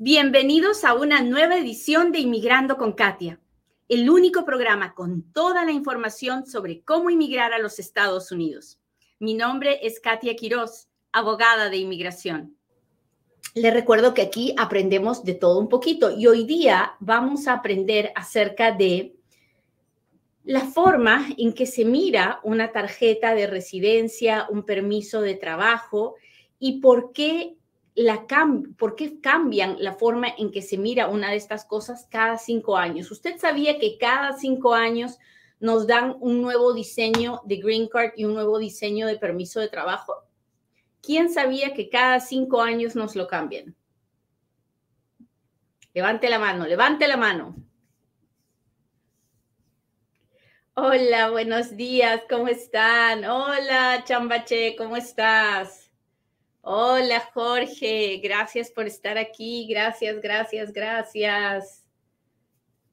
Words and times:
Bienvenidos 0.00 0.84
a 0.84 0.94
una 0.94 1.22
nueva 1.22 1.58
edición 1.58 2.12
de 2.12 2.20
Inmigrando 2.20 2.76
con 2.76 2.92
Katia, 2.92 3.40
el 3.88 4.08
único 4.08 4.44
programa 4.44 4.94
con 4.94 5.24
toda 5.32 5.64
la 5.64 5.72
información 5.72 6.46
sobre 6.46 6.82
cómo 6.82 7.10
inmigrar 7.10 7.52
a 7.52 7.58
los 7.58 7.80
Estados 7.80 8.30
Unidos. 8.30 8.78
Mi 9.18 9.34
nombre 9.34 9.80
es 9.84 9.98
Katia 9.98 10.36
Quiroz, 10.36 10.86
abogada 11.10 11.68
de 11.68 11.78
inmigración. 11.78 12.56
Les 13.54 13.74
recuerdo 13.74 14.14
que 14.14 14.22
aquí 14.22 14.54
aprendemos 14.56 15.24
de 15.24 15.34
todo 15.34 15.58
un 15.58 15.68
poquito 15.68 16.16
y 16.16 16.28
hoy 16.28 16.44
día 16.44 16.92
vamos 17.00 17.48
a 17.48 17.54
aprender 17.54 18.12
acerca 18.14 18.70
de 18.70 19.16
la 20.44 20.60
forma 20.60 21.26
en 21.36 21.52
que 21.52 21.66
se 21.66 21.84
mira 21.84 22.38
una 22.44 22.70
tarjeta 22.70 23.34
de 23.34 23.48
residencia, 23.48 24.46
un 24.48 24.62
permiso 24.62 25.22
de 25.22 25.34
trabajo 25.34 26.14
y 26.60 26.78
por 26.80 27.12
qué 27.12 27.57
¿por 28.76 28.94
qué 28.94 29.20
cambian 29.20 29.76
la 29.80 29.92
forma 29.92 30.28
en 30.38 30.52
que 30.52 30.62
se 30.62 30.78
mira 30.78 31.08
una 31.08 31.30
de 31.30 31.36
estas 31.36 31.64
cosas 31.64 32.06
cada 32.10 32.38
cinco 32.38 32.76
años? 32.76 33.10
¿Usted 33.10 33.38
sabía 33.38 33.78
que 33.78 33.98
cada 33.98 34.34
cinco 34.34 34.74
años 34.74 35.18
nos 35.60 35.86
dan 35.86 36.16
un 36.20 36.40
nuevo 36.40 36.72
diseño 36.72 37.40
de 37.44 37.56
Green 37.56 37.88
Card 37.88 38.12
y 38.16 38.24
un 38.24 38.34
nuevo 38.34 38.58
diseño 38.58 39.06
de 39.06 39.16
permiso 39.16 39.58
de 39.58 39.68
trabajo? 39.68 40.14
¿Quién 41.02 41.32
sabía 41.32 41.74
que 41.74 41.88
cada 41.88 42.20
cinco 42.20 42.60
años 42.60 42.94
nos 42.94 43.16
lo 43.16 43.26
cambian? 43.26 43.74
Levante 45.92 46.28
la 46.28 46.38
mano, 46.38 46.66
levante 46.66 47.08
la 47.08 47.16
mano. 47.16 47.56
Hola, 50.74 51.30
buenos 51.30 51.76
días, 51.76 52.22
¿cómo 52.30 52.46
están? 52.46 53.24
Hola, 53.24 54.04
Chambache, 54.04 54.76
¿cómo 54.76 54.96
estás? 54.96 55.87
Hola 56.70 57.26
Jorge, 57.32 58.20
gracias 58.22 58.70
por 58.70 58.86
estar 58.86 59.16
aquí. 59.16 59.66
Gracias, 59.70 60.20
gracias, 60.20 60.70
gracias. 60.70 61.86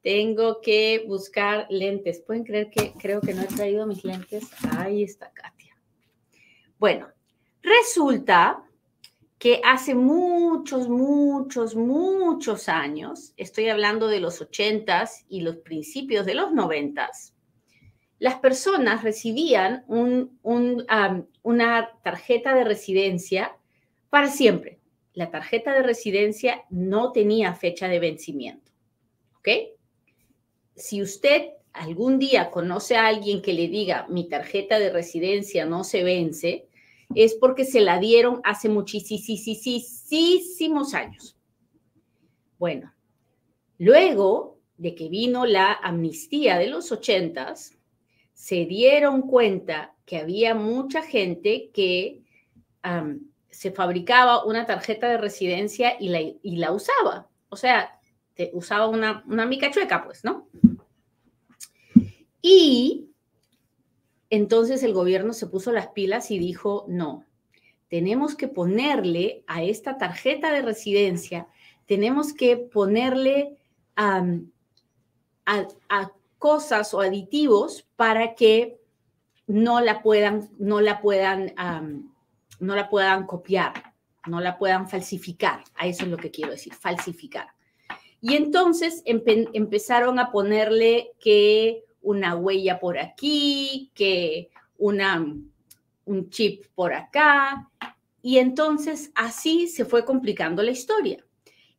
Tengo 0.00 0.62
que 0.62 1.04
buscar 1.06 1.66
lentes. 1.68 2.20
¿Pueden 2.20 2.44
creer 2.44 2.70
que 2.70 2.94
creo 2.94 3.20
que 3.20 3.34
no 3.34 3.42
he 3.42 3.46
traído 3.46 3.86
mis 3.86 4.02
lentes? 4.02 4.48
Ahí 4.78 5.02
está 5.02 5.30
Katia. 5.30 5.76
Bueno, 6.78 7.08
resulta 7.60 8.64
que 9.38 9.60
hace 9.62 9.94
muchos, 9.94 10.88
muchos, 10.88 11.76
muchos 11.76 12.70
años, 12.70 13.34
estoy 13.36 13.68
hablando 13.68 14.08
de 14.08 14.20
los 14.20 14.40
ochentas 14.40 15.26
y 15.28 15.42
los 15.42 15.56
principios 15.56 16.24
de 16.24 16.34
los 16.34 16.50
noventas, 16.50 17.34
las 18.18 18.36
personas 18.36 19.04
recibían 19.04 19.84
una 19.86 21.90
tarjeta 22.02 22.54
de 22.54 22.64
residencia 22.64 23.54
para 24.10 24.28
siempre. 24.28 24.80
La 25.12 25.30
tarjeta 25.30 25.72
de 25.72 25.82
residencia 25.82 26.64
no 26.70 27.12
tenía 27.12 27.54
fecha 27.54 27.88
de 27.88 27.98
vencimiento. 27.98 28.72
¿Ok? 29.38 29.48
Si 30.74 31.02
usted 31.02 31.50
algún 31.72 32.18
día 32.18 32.50
conoce 32.50 32.96
a 32.96 33.06
alguien 33.06 33.42
que 33.42 33.52
le 33.52 33.68
diga 33.68 34.06
mi 34.08 34.28
tarjeta 34.28 34.78
de 34.78 34.90
residencia 34.90 35.64
no 35.64 35.84
se 35.84 36.04
vence, 36.04 36.68
es 37.14 37.34
porque 37.34 37.64
se 37.64 37.80
la 37.80 37.98
dieron 37.98 38.40
hace 38.44 38.68
muchísimos 38.68 40.94
años. 40.94 41.36
Bueno, 42.58 42.92
luego 43.78 44.58
de 44.76 44.94
que 44.94 45.08
vino 45.08 45.46
la 45.46 45.72
amnistía 45.72 46.58
de 46.58 46.68
los 46.68 46.92
ochentas, 46.92 47.76
se 48.34 48.66
dieron 48.66 49.22
cuenta 49.22 49.94
que 50.04 50.18
había 50.18 50.54
mucha 50.54 51.02
gente 51.02 51.70
que 51.72 52.20
se 53.50 53.70
fabricaba 53.70 54.44
una 54.44 54.66
tarjeta 54.66 55.08
de 55.08 55.18
residencia 55.18 55.96
y 55.98 56.08
la, 56.08 56.20
y 56.20 56.56
la 56.56 56.72
usaba. 56.72 57.28
O 57.48 57.56
sea, 57.56 57.98
usaba 58.52 58.86
una, 58.86 59.24
una 59.26 59.46
mica 59.46 59.70
chueca, 59.70 60.04
pues, 60.04 60.24
¿no? 60.24 60.48
Y 62.42 63.10
entonces 64.30 64.82
el 64.82 64.92
gobierno 64.92 65.32
se 65.32 65.46
puso 65.46 65.72
las 65.72 65.88
pilas 65.88 66.30
y 66.30 66.38
dijo, 66.38 66.84
no, 66.88 67.24
tenemos 67.88 68.34
que 68.34 68.48
ponerle 68.48 69.44
a 69.46 69.62
esta 69.62 69.98
tarjeta 69.98 70.50
de 70.50 70.62
residencia, 70.62 71.48
tenemos 71.86 72.32
que 72.32 72.56
ponerle 72.56 73.56
a, 73.96 74.24
cosas 76.38 76.92
o 76.92 77.00
aditivos 77.00 77.88
para 77.96 78.34
que 78.34 78.78
no 79.46 79.80
la 79.80 80.02
puedan, 80.02 80.50
no 80.58 80.80
la 80.80 81.00
puedan 81.00 81.54
no 82.58 82.74
la 82.74 82.88
puedan 82.88 83.26
copiar, 83.26 83.94
no 84.26 84.40
la 84.40 84.58
puedan 84.58 84.88
falsificar. 84.88 85.62
A 85.76 85.86
eso 85.86 86.04
es 86.04 86.10
lo 86.10 86.16
que 86.16 86.30
quiero 86.30 86.52
decir, 86.52 86.74
falsificar. 86.74 87.48
Y 88.20 88.34
entonces 88.34 89.02
empezaron 89.04 90.18
a 90.18 90.30
ponerle 90.32 91.12
que 91.20 91.84
una 92.02 92.34
huella 92.34 92.80
por 92.80 92.98
aquí, 92.98 93.90
que 93.94 94.50
una, 94.78 95.24
un 96.04 96.30
chip 96.30 96.64
por 96.74 96.94
acá. 96.94 97.68
Y 98.22 98.38
entonces 98.38 99.10
así 99.14 99.68
se 99.68 99.84
fue 99.84 100.04
complicando 100.04 100.62
la 100.62 100.70
historia. 100.70 101.24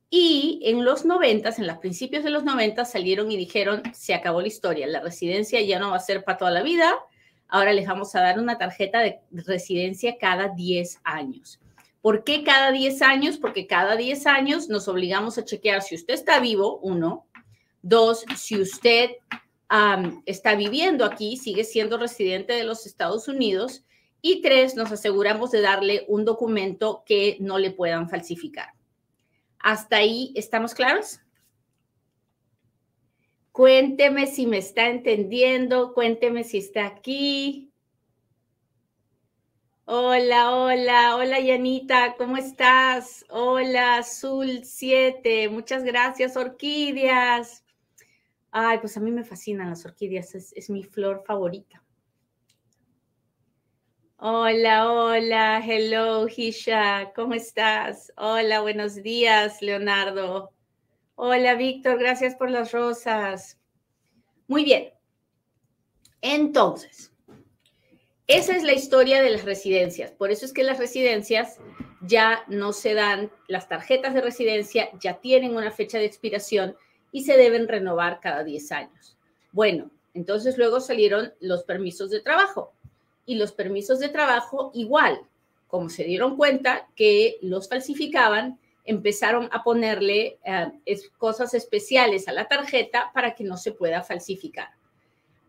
Y 0.09 0.61
en 0.63 0.85
los 0.85 1.03
noventas, 1.03 1.59
en 1.59 1.67
los 1.67 1.77
principios 1.79 2.23
de 2.23 2.29
los 2.29 2.45
noventas, 2.45 2.91
salieron 2.91 3.31
y 3.31 3.35
dijeron, 3.35 3.83
se 3.93 4.13
acabó 4.13 4.41
la 4.41 4.47
historia, 4.47 4.87
la 4.87 5.01
residencia 5.01 5.61
ya 5.61 5.79
no 5.79 5.91
va 5.91 5.97
a 5.97 5.99
ser 5.99 6.23
para 6.23 6.37
toda 6.37 6.51
la 6.51 6.63
vida, 6.63 6.93
ahora 7.47 7.73
les 7.73 7.87
vamos 7.87 8.13
a 8.15 8.21
dar 8.21 8.39
una 8.39 8.57
tarjeta 8.57 8.99
de 8.99 9.19
residencia 9.31 10.17
cada 10.19 10.49
10 10.49 11.01
años. 11.03 11.59
¿Por 12.01 12.23
qué 12.23 12.43
cada 12.43 12.71
10 12.71 13.01
años? 13.01 13.37
Porque 13.37 13.67
cada 13.67 13.95
10 13.95 14.27
años 14.27 14.69
nos 14.69 14.87
obligamos 14.87 15.37
a 15.37 15.45
chequear 15.45 15.81
si 15.81 15.95
usted 15.95 16.13
está 16.13 16.39
vivo, 16.39 16.79
uno. 16.81 17.25
Dos, 17.81 18.25
si 18.35 18.59
usted 18.59 19.11
está 20.25 20.55
viviendo 20.55 21.05
aquí, 21.05 21.37
sigue 21.37 21.63
siendo 21.63 21.97
residente 21.97 22.53
de 22.53 22.63
los 22.63 22.85
Estados 22.85 23.27
Unidos. 23.27 23.83
Y 24.21 24.41
tres, 24.41 24.75
nos 24.75 24.91
aseguramos 24.91 25.51
de 25.51 25.61
darle 25.61 26.05
un 26.07 26.25
documento 26.25 27.03
que 27.05 27.37
no 27.39 27.59
le 27.59 27.71
puedan 27.71 28.09
falsificar. 28.09 28.73
¿Hasta 29.59 29.97
ahí 29.97 30.31
estamos 30.35 30.73
claros? 30.73 31.19
Cuénteme 33.57 34.27
si 34.27 34.45
me 34.45 34.59
está 34.59 34.87
entendiendo, 34.87 35.95
cuénteme 35.95 36.43
si 36.43 36.59
está 36.59 36.85
aquí. 36.85 37.73
Hola, 39.85 40.55
hola, 40.55 41.15
hola 41.15 41.39
Yanita, 41.39 42.13
¿cómo 42.19 42.37
estás? 42.37 43.25
Hola, 43.29 43.97
Azul 43.97 44.63
7, 44.63 45.49
muchas 45.49 45.83
gracias, 45.83 46.37
orquídeas. 46.37 47.65
Ay, 48.51 48.77
pues 48.77 48.95
a 48.95 48.99
mí 48.99 49.09
me 49.09 49.23
fascinan 49.23 49.71
las 49.71 49.83
orquídeas, 49.87 50.35
es, 50.35 50.53
es 50.53 50.69
mi 50.69 50.83
flor 50.83 51.23
favorita. 51.25 51.83
Hola, 54.17 54.93
hola, 54.93 55.63
hello, 55.65 56.27
Hisha, 56.27 57.11
¿cómo 57.15 57.33
estás? 57.33 58.13
Hola, 58.17 58.61
buenos 58.61 59.01
días, 59.01 59.63
Leonardo. 59.63 60.53
Hola, 61.19 61.55
Víctor, 61.55 61.97
gracias 61.97 62.35
por 62.35 62.51
las 62.51 62.71
rosas. 62.71 63.57
Muy 64.47 64.63
bien. 64.63 64.93
Entonces, 66.21 67.11
esa 68.27 68.55
es 68.55 68.61
la 68.61 68.73
historia 68.73 69.23
de 69.23 69.31
las 69.31 69.43
residencias. 69.43 70.11
Por 70.11 70.29
eso 70.29 70.45
es 70.45 70.53
que 70.53 70.61
las 70.61 70.77
residencias 70.77 71.57
ya 72.01 72.43
no 72.47 72.71
se 72.71 72.93
dan, 72.93 73.31
las 73.47 73.67
tarjetas 73.67 74.13
de 74.13 74.21
residencia 74.21 74.91
ya 74.99 75.19
tienen 75.19 75.55
una 75.55 75.71
fecha 75.71 75.97
de 75.97 76.05
expiración 76.05 76.75
y 77.11 77.23
se 77.23 77.35
deben 77.35 77.67
renovar 77.67 78.19
cada 78.19 78.43
10 78.43 78.71
años. 78.73 79.17
Bueno, 79.51 79.89
entonces 80.13 80.55
luego 80.55 80.79
salieron 80.79 81.33
los 81.39 81.63
permisos 81.63 82.11
de 82.11 82.21
trabajo 82.21 82.73
y 83.25 83.37
los 83.37 83.53
permisos 83.53 83.99
de 83.99 84.09
trabajo 84.09 84.69
igual, 84.75 85.19
como 85.67 85.89
se 85.89 86.03
dieron 86.03 86.37
cuenta 86.37 86.87
que 86.95 87.39
los 87.41 87.67
falsificaban, 87.67 88.59
empezaron 88.87 89.49
a 89.51 89.63
ponerle 89.63 90.39
eh, 90.43 90.99
cosas 91.17 91.53
especiales 91.53 92.27
a 92.27 92.31
la 92.31 92.47
tarjeta 92.47 93.11
para 93.13 93.35
que 93.35 93.43
no 93.43 93.57
se 93.57 93.73
pueda 93.73 94.01
falsificar. 94.01 94.69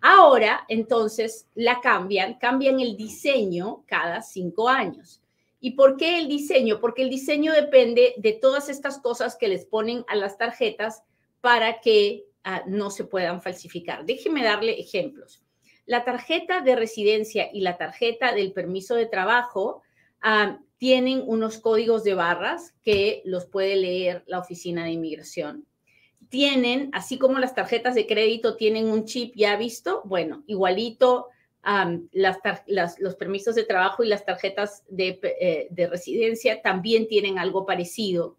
Ahora, 0.00 0.64
entonces, 0.68 1.48
la 1.54 1.80
cambian, 1.80 2.34
cambian 2.34 2.80
el 2.80 2.96
diseño 2.96 3.84
cada 3.86 4.22
cinco 4.22 4.68
años. 4.68 5.22
¿Y 5.60 5.72
por 5.72 5.96
qué 5.96 6.18
el 6.18 6.28
diseño? 6.28 6.80
Porque 6.80 7.02
el 7.02 7.10
diseño 7.10 7.52
depende 7.52 8.14
de 8.16 8.32
todas 8.32 8.68
estas 8.68 8.98
cosas 8.98 9.36
que 9.36 9.48
les 9.48 9.64
ponen 9.64 10.04
a 10.08 10.14
las 10.14 10.38
tarjetas 10.38 11.02
para 11.40 11.80
que 11.80 12.26
ah, 12.44 12.62
no 12.66 12.90
se 12.90 13.04
puedan 13.04 13.42
falsificar. 13.42 14.04
Déjeme 14.04 14.44
darle 14.44 14.78
ejemplos. 14.78 15.42
La 15.84 16.04
tarjeta 16.04 16.60
de 16.60 16.76
residencia 16.76 17.48
y 17.52 17.62
la 17.62 17.76
tarjeta 17.76 18.32
del 18.34 18.52
permiso 18.52 18.94
de 18.94 19.06
trabajo 19.06 19.82
ah, 20.22 20.58
tienen 20.78 21.22
unos 21.26 21.58
códigos 21.58 22.04
de 22.04 22.14
barras 22.14 22.74
que 22.84 23.22
los 23.24 23.46
puede 23.46 23.76
leer 23.76 24.22
la 24.26 24.38
oficina 24.38 24.84
de 24.84 24.92
inmigración. 24.92 25.66
Tienen, 26.28 26.90
así 26.92 27.18
como 27.18 27.38
las 27.38 27.54
tarjetas 27.54 27.94
de 27.94 28.06
crédito 28.06 28.56
tienen 28.56 28.86
un 28.86 29.04
chip 29.04 29.34
ya 29.34 29.56
visto, 29.56 30.02
bueno, 30.04 30.44
igualito 30.46 31.28
los 32.12 33.16
permisos 33.16 33.54
de 33.54 33.64
trabajo 33.64 34.02
y 34.02 34.08
las 34.08 34.24
tarjetas 34.24 34.84
de, 34.88 35.18
eh, 35.22 35.68
de 35.70 35.86
residencia 35.86 36.62
también 36.62 37.08
tienen 37.08 37.38
algo 37.38 37.66
parecido 37.66 38.36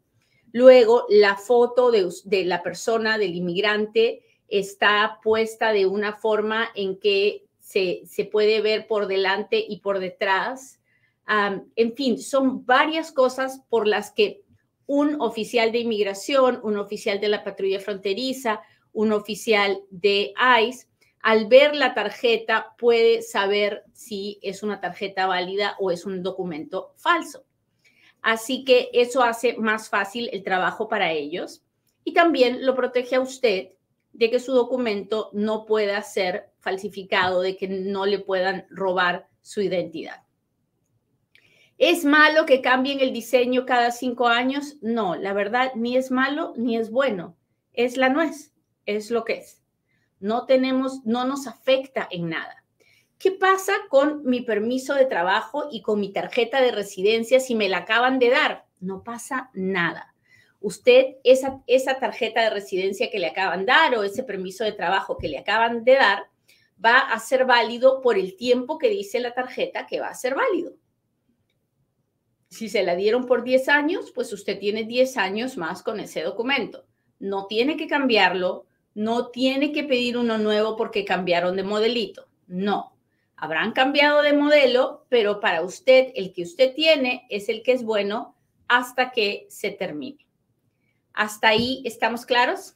Luego, 0.52 1.06
la 1.10 1.36
foto 1.36 1.92
de, 1.92 2.10
de 2.26 2.46
la 2.46 2.64
persona, 2.64 3.18
del 3.18 3.36
inmigrante, 3.36 4.24
está 4.48 5.20
puesta 5.24 5.72
de 5.72 5.86
una 5.86 6.14
forma 6.14 6.70
en 6.76 7.00
que 7.00 7.46
se, 7.60 8.02
se 8.06 8.26
puede 8.26 8.62
ver 8.62 8.88
por 8.88 9.08
delante 9.08 9.64
y 9.68 9.80
por 9.80 10.00
detrás. 10.00 10.79
En 11.30 11.96
fin, 11.96 12.20
son 12.20 12.66
varias 12.66 13.12
cosas 13.12 13.62
por 13.70 13.88
las 13.88 14.12
que 14.12 14.42
un 14.88 15.22
oficial 15.22 15.72
de 15.72 15.80
inmigración, 15.80 16.60
un 16.64 16.78
oficial 16.78 17.20
de 17.20 17.30
la 17.30 17.44
patrulla 17.44 17.80
fronteriza, 17.80 18.62
un 18.94 19.12
oficial 19.12 19.84
de 19.92 20.34
ICE, 20.60 20.88
al 21.22 21.46
ver 21.48 21.76
la 21.76 21.94
tarjeta 21.94 22.74
puede 22.78 23.22
saber 23.22 23.84
si 23.94 24.40
es 24.42 24.64
una 24.64 24.80
tarjeta 24.80 25.28
válida 25.28 25.76
o 25.80 25.92
es 25.92 26.06
un 26.06 26.24
documento 26.24 26.94
falso. 26.98 27.44
Así 28.22 28.64
que 28.64 28.90
eso 28.94 29.22
hace 29.22 29.56
más 29.58 29.90
fácil 29.90 30.30
el 30.34 30.44
trabajo 30.44 30.88
para 30.88 31.12
ellos 31.12 31.62
y 32.04 32.14
también 32.14 32.66
lo 32.66 32.74
protege 32.76 33.18
a 33.18 33.22
usted 33.22 33.74
de 34.14 34.30
que 34.32 34.40
su 34.40 34.54
documento 34.54 35.30
no 35.34 35.66
pueda 35.66 36.02
ser 36.02 36.50
falsificado, 36.60 37.42
de 37.42 37.56
que 37.56 37.68
no 37.68 38.06
le 38.08 38.20
puedan 38.20 38.66
robar 38.72 39.28
su 39.42 39.62
identidad. 39.62 40.24
¿Es 41.80 42.06
malo 42.06 42.46
que 42.46 42.62
cambien 42.62 43.00
el 43.00 43.12
diseño 43.12 43.66
cada 43.66 43.90
cinco 43.90 44.28
años? 44.28 44.78
No, 44.82 45.16
la 45.16 45.34
verdad, 45.34 45.72
ni 45.74 45.98
es 45.98 46.12
malo 46.12 46.54
ni 46.56 46.78
es 46.78 46.92
bueno. 46.92 47.36
Es 47.74 47.98
la 47.98 48.10
nuez, 48.10 48.54
es 48.86 49.10
lo 49.10 49.26
que 49.26 49.40
es. 49.40 49.64
No 50.20 50.46
tenemos, 50.46 51.04
no 51.06 51.26
nos 51.26 51.48
afecta 51.48 52.08
en 52.12 52.30
nada. 52.30 52.64
¿Qué 53.18 53.32
pasa 53.32 53.74
con 53.90 54.24
mi 54.24 54.42
permiso 54.42 54.94
de 54.94 55.06
trabajo 55.06 55.70
y 55.72 55.82
con 55.82 56.00
mi 56.00 56.14
tarjeta 56.14 56.62
de 56.62 56.72
residencia 56.72 57.40
si 57.40 57.56
me 57.56 57.70
la 57.70 57.80
acaban 57.80 58.20
de 58.20 58.30
dar? 58.30 58.66
No 58.80 59.04
pasa 59.04 59.50
nada 59.56 60.14
usted 60.62 61.16
esa, 61.24 61.62
esa 61.68 62.00
tarjeta 62.00 62.42
de 62.42 62.50
residencia 62.50 63.10
que 63.10 63.20
le 63.20 63.28
acaban 63.28 63.62
de 63.62 63.68
dar 63.68 63.96
o 63.96 64.04
ese 64.04 64.24
permiso 64.24 64.64
de 64.64 64.74
trabajo 64.74 65.18
que 65.18 65.28
le 65.28 65.38
acaban 65.38 65.84
de 65.84 65.94
dar 65.94 66.24
va 66.84 67.00
a 67.00 67.20
ser 67.20 67.46
válido 67.46 68.02
por 68.02 68.18
el 68.18 68.36
tiempo 68.36 68.78
que 68.78 68.90
dice 68.90 69.20
la 69.20 69.34
tarjeta 69.34 69.88
que 69.88 70.00
va 70.00 70.08
a 70.08 70.16
ser 70.16 70.36
válido. 70.36 70.74
Si 72.50 72.68
se 72.68 72.84
la 72.84 72.96
dieron 72.96 73.26
por 73.26 73.44
10 73.44 73.70
años, 73.70 74.12
pues 74.14 74.34
usted 74.34 74.60
tiene 74.60 74.84
10 74.84 75.18
años 75.18 75.58
más 75.58 75.84
con 75.84 76.00
ese 76.00 76.24
documento. 76.24 76.86
No 77.20 77.46
tiene 77.46 77.78
que 77.78 77.88
cambiarlo, 77.88 78.66
no 78.96 79.28
tiene 79.28 79.72
que 79.72 79.84
pedir 79.84 80.18
uno 80.18 80.38
nuevo 80.38 80.76
porque 80.76 81.06
cambiaron 81.06 81.56
de 81.56 81.64
modelito. 81.64 82.28
No, 82.48 82.96
habrán 83.36 83.72
cambiado 83.72 84.24
de 84.24 84.34
modelo, 84.34 85.06
pero 85.10 85.40
para 85.40 85.62
usted 85.62 86.12
el 86.16 86.34
que 86.34 86.44
usted 86.44 86.74
tiene 86.74 87.28
es 87.30 87.50
el 87.50 87.62
que 87.62 87.74
es 87.74 87.84
bueno 87.84 88.36
hasta 88.68 89.12
que 89.12 89.46
se 89.50 89.70
termine. 89.72 90.26
¿Hasta 91.14 91.50
ahí 91.50 91.82
estamos 91.86 92.26
claros? 92.26 92.76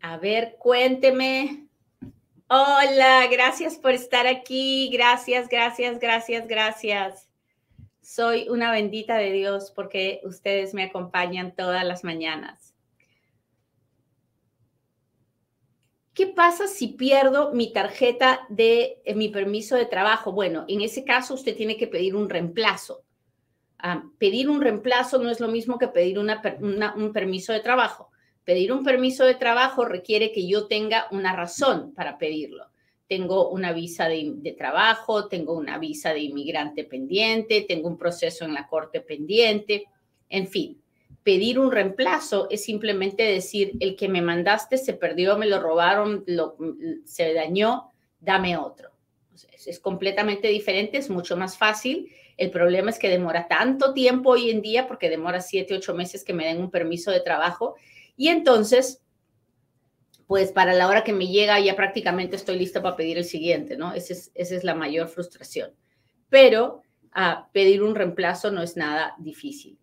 A 0.00 0.16
ver, 0.16 0.56
cuénteme. 0.58 1.68
Hola, 2.54 3.28
gracias 3.30 3.76
por 3.78 3.92
estar 3.92 4.26
aquí. 4.26 4.90
Gracias, 4.92 5.48
gracias, 5.48 5.98
gracias, 5.98 6.46
gracias. 6.46 7.30
Soy 8.02 8.46
una 8.50 8.70
bendita 8.70 9.16
de 9.16 9.32
Dios 9.32 9.72
porque 9.74 10.20
ustedes 10.22 10.74
me 10.74 10.82
acompañan 10.82 11.56
todas 11.56 11.82
las 11.82 12.04
mañanas. 12.04 12.74
¿Qué 16.12 16.26
pasa 16.26 16.66
si 16.66 16.88
pierdo 16.88 17.54
mi 17.54 17.72
tarjeta 17.72 18.40
de 18.50 19.00
eh, 19.06 19.14
mi 19.14 19.30
permiso 19.30 19.74
de 19.76 19.86
trabajo? 19.86 20.32
Bueno, 20.32 20.66
en 20.68 20.82
ese 20.82 21.04
caso 21.04 21.32
usted 21.32 21.56
tiene 21.56 21.78
que 21.78 21.86
pedir 21.86 22.14
un 22.14 22.28
reemplazo 22.28 23.02
pedir 24.18 24.48
un 24.48 24.60
reemplazo 24.60 25.18
no 25.18 25.28
es 25.28 25.40
lo 25.40 25.48
mismo 25.48 25.78
que 25.78 25.88
pedir 25.88 26.16
un 26.18 27.12
permiso 27.12 27.52
de 27.52 27.60
trabajo. 27.60 28.11
Pedir 28.44 28.72
un 28.72 28.82
permiso 28.82 29.24
de 29.24 29.34
trabajo 29.34 29.84
requiere 29.84 30.32
que 30.32 30.46
yo 30.46 30.66
tenga 30.66 31.06
una 31.10 31.34
razón 31.34 31.92
para 31.94 32.18
pedirlo. 32.18 32.66
Tengo 33.06 33.50
una 33.50 33.72
visa 33.72 34.08
de, 34.08 34.54
trabajo, 34.56 35.28
tengo 35.28 35.52
una 35.54 35.78
visa 35.78 36.12
de 36.12 36.20
inmigrante 36.20 36.84
pendiente, 36.84 37.64
tengo 37.68 37.88
un 37.88 37.98
proceso 37.98 38.44
en 38.44 38.54
la 38.54 38.66
corte 38.66 39.00
pendiente, 39.00 39.84
en 40.28 40.48
fin. 40.48 40.80
Pedir 41.22 41.58
un 41.58 41.70
reemplazo 41.70 42.48
es 42.50 42.64
simplemente 42.64 43.22
decir, 43.22 43.72
el 43.80 43.96
que 43.96 44.08
me 44.08 44.22
mandaste 44.22 44.76
se 44.76 44.94
perdió, 44.94 45.36
me 45.36 45.46
lo 45.46 45.60
robaron, 45.60 46.24
lo, 46.26 46.56
se 47.04 47.34
dañó, 47.34 47.90
dame 48.18 48.56
otro. 48.56 48.90
es 49.66 49.78
completamente 49.78 50.48
diferente, 50.48 50.98
es 50.98 51.10
mucho 51.10 51.36
más 51.36 51.56
fácil 51.56 52.10
el 52.36 52.50
problema 52.50 52.90
es 52.90 52.98
que 52.98 53.08
demora 53.08 53.46
tanto 53.46 53.92
tiempo 53.92 54.30
hoy 54.30 54.50
en 54.50 54.62
día, 54.62 54.88
porque 54.88 55.10
demora 55.10 55.40
siete, 55.40 55.74
ocho 55.74 55.94
meses 55.94 56.24
que 56.24 56.32
me 56.32 56.46
den 56.46 56.60
un 56.60 56.70
permiso 56.70 57.10
de 57.10 57.20
trabajo. 57.20 57.76
Y 58.16 58.28
entonces, 58.28 59.02
pues 60.26 60.52
para 60.52 60.74
la 60.74 60.88
hora 60.88 61.04
que 61.04 61.12
me 61.12 61.28
llega 61.28 61.60
ya 61.60 61.76
prácticamente 61.76 62.36
estoy 62.36 62.58
lista 62.58 62.82
para 62.82 62.96
pedir 62.96 63.18
el 63.18 63.24
siguiente, 63.24 63.76
¿no? 63.76 63.92
Esa 63.92 64.12
es, 64.12 64.30
esa 64.34 64.54
es 64.54 64.64
la 64.64 64.74
mayor 64.74 65.08
frustración. 65.08 65.72
Pero 66.28 66.82
ah, 67.12 67.48
pedir 67.52 67.82
un 67.82 67.94
reemplazo 67.94 68.50
no 68.50 68.62
es 68.62 68.76
nada 68.76 69.14
difícil. 69.18 69.78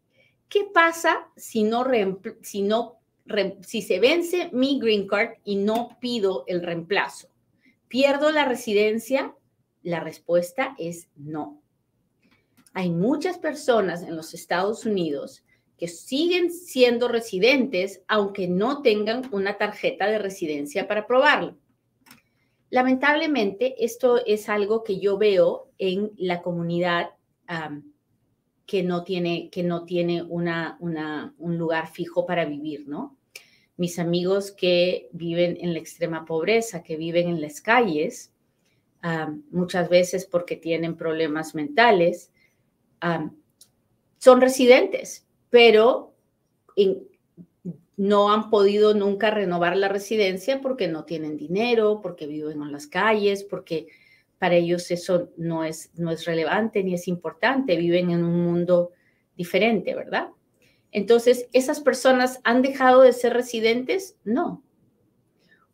¿Qué 0.48 0.66
pasa 0.74 1.28
si 1.36 1.64
no, 1.64 1.86
si 2.42 2.62
no 2.62 2.96
si 3.62 3.84
se 3.84 4.00
vence 4.00 4.50
mi 4.52 4.80
green 4.80 5.08
card 5.08 5.34
y 5.44 5.56
no 5.56 5.98
pido 6.00 6.44
el 6.48 6.64
reemplazo? 6.64 7.30
¿Pierdo 7.88 8.32
la 8.32 8.46
residencia? 8.46 9.36
La 9.84 10.00
respuesta 10.00 10.76
es 10.80 11.10
no 11.16 11.62
hay 12.74 12.90
muchas 12.90 13.38
personas 13.38 14.04
en 14.04 14.16
los 14.16 14.34
Estados 14.34 14.86
Unidos 14.86 15.44
que 15.80 15.88
siguen 15.88 16.52
siendo 16.52 17.08
residentes 17.08 18.04
aunque 18.08 18.48
no 18.48 18.82
tengan 18.82 19.24
una 19.32 19.58
tarjeta 19.58 20.06
de 20.08 20.20
residencia 20.20 20.88
para 20.88 21.08
probarlo. 21.08 21.58
Lamentablemente, 22.70 23.84
esto 23.84 24.24
es 24.26 24.50
algo 24.50 24.84
que 24.84 25.00
yo 25.00 25.18
veo 25.18 25.72
en 25.80 26.12
la 26.18 26.42
comunidad 26.42 27.12
que 28.68 28.84
no 28.84 29.04
tiene, 29.04 29.50
que 29.50 29.64
no 29.64 29.86
tiene 29.86 30.22
una, 30.22 30.78
un 30.80 31.58
lugar 31.58 31.88
fijo 31.88 32.28
para 32.28 32.46
vivir, 32.46 32.88
¿no? 32.88 33.18
Mis 33.78 33.98
amigos 33.98 34.52
que 34.52 35.10
viven 35.14 35.58
en 35.62 35.74
la 35.74 35.80
extrema 35.80 36.26
pobreza, 36.26 36.84
que 36.84 36.96
viven 36.96 37.28
en 37.28 37.42
las 37.42 37.62
calles, 37.62 38.32
muchas 39.50 39.90
veces 39.90 40.26
porque 40.26 40.56
tienen 40.56 40.96
problemas 40.96 41.56
mentales, 41.56 42.32
son 44.20 44.42
residentes, 44.42 45.26
pero 45.50 46.14
no 47.98 48.32
han 48.32 48.50
podido 48.50 48.94
nunca 48.94 49.30
renovar 49.30 49.76
la 49.76 49.90
residencia 49.90 50.62
porque 50.62 50.88
no 50.88 51.04
tienen 51.04 51.38
dinero, 51.38 52.00
porque 52.02 52.28
viven 52.28 52.62
en 52.62 52.72
las 52.72 52.88
calles, 52.88 53.44
porque 53.44 53.88
para 54.38 54.56
ellos 54.56 54.90
eso 54.90 55.30
no 55.36 55.66
es, 55.66 55.92
no 55.96 56.12
es 56.12 56.26
relevante 56.26 56.84
ni 56.84 56.94
es 56.94 57.08
importante, 57.08 57.76
viven 57.76 58.10
en 58.12 58.24
un 58.24 58.42
mundo 58.42 58.92
diferente, 59.36 59.96
¿verdad? 59.96 60.30
Entonces, 60.92 61.48
¿esas 61.52 61.82
personas 61.82 62.40
han 62.44 62.62
dejado 62.62 63.02
de 63.02 63.14
ser 63.14 63.34
residentes? 63.34 64.16
No. 64.24 64.64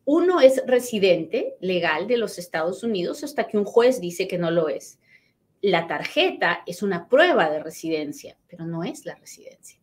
Uno 0.03 0.41
es 0.41 0.63
residente 0.65 1.55
legal 1.61 2.07
de 2.07 2.17
los 2.17 2.37
Estados 2.37 2.83
Unidos 2.83 3.23
hasta 3.23 3.47
que 3.47 3.57
un 3.57 3.65
juez 3.65 4.01
dice 4.01 4.27
que 4.27 4.37
no 4.37 4.51
lo 4.51 4.67
es 4.67 4.99
la 5.61 5.87
tarjeta 5.87 6.63
es 6.65 6.83
una 6.83 7.07
prueba 7.07 7.49
de 7.49 7.61
residencia, 7.61 8.37
pero 8.47 8.65
no 8.65 8.83
es 8.83 9.05
la 9.05 9.15
residencia. 9.15 9.79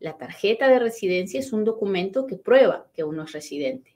La 0.00 0.16
tarjeta 0.16 0.68
de 0.68 0.78
residencia 0.78 1.38
es 1.38 1.52
un 1.52 1.64
documento 1.64 2.26
que 2.26 2.36
prueba 2.36 2.88
que 2.94 3.04
uno 3.04 3.24
es 3.24 3.32
residente, 3.32 3.94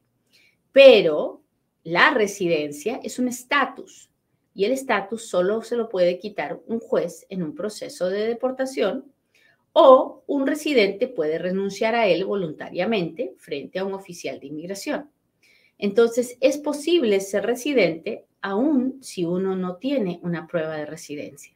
pero 0.72 1.42
la 1.82 2.10
residencia 2.10 3.00
es 3.02 3.18
un 3.18 3.28
estatus 3.28 4.10
y 4.54 4.64
el 4.64 4.72
estatus 4.72 5.28
solo 5.28 5.62
se 5.62 5.76
lo 5.76 5.88
puede 5.88 6.18
quitar 6.18 6.60
un 6.66 6.80
juez 6.80 7.26
en 7.28 7.42
un 7.42 7.54
proceso 7.54 8.08
de 8.08 8.26
deportación 8.26 9.12
o 9.72 10.22
un 10.26 10.46
residente 10.46 11.08
puede 11.08 11.38
renunciar 11.38 11.94
a 11.94 12.06
él 12.06 12.24
voluntariamente 12.24 13.34
frente 13.38 13.78
a 13.78 13.84
un 13.84 13.94
oficial 13.94 14.38
de 14.38 14.46
inmigración. 14.46 15.10
Entonces, 15.78 16.38
es 16.40 16.58
posible 16.58 17.20
ser 17.20 17.44
residente 17.44 18.25
aún 18.40 19.02
si 19.02 19.24
uno 19.24 19.56
no 19.56 19.76
tiene 19.76 20.20
una 20.22 20.46
prueba 20.46 20.76
de 20.76 20.86
residencia. 20.86 21.54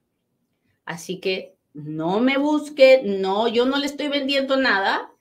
Así 0.85 1.19
que 1.19 1.57
no 1.73 2.21
me 2.21 2.37
busque, 2.37 3.01
no, 3.03 3.49
yo 3.49 3.65
no 3.65 3.77
le 3.77 3.85
estoy 3.85 4.07
vendiendo 4.07 4.55
nada, 4.55 5.11